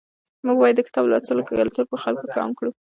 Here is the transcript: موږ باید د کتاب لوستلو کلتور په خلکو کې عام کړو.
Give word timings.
موږ 0.45 0.57
باید 0.61 0.75
د 0.77 0.81
کتاب 0.87 1.03
لوستلو 1.09 1.47
کلتور 1.59 1.85
په 1.91 1.97
خلکو 2.03 2.25
کې 2.31 2.39
عام 2.41 2.51
کړو. 2.59 2.71